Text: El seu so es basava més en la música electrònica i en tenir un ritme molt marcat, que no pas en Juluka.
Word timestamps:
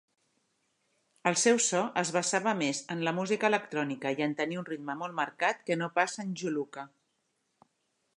El 1.31 1.35
seu 1.41 1.59
so 1.65 1.81
es 2.03 2.11
basava 2.15 2.53
més 2.61 2.81
en 2.95 3.03
la 3.07 3.13
música 3.17 3.49
electrònica 3.53 4.13
i 4.21 4.25
en 4.27 4.33
tenir 4.41 4.57
un 4.63 4.67
ritme 4.73 4.97
molt 5.03 5.17
marcat, 5.23 5.61
que 5.69 5.79
no 5.83 5.91
pas 5.99 6.17
en 6.25 6.33
Juluka. 6.43 6.87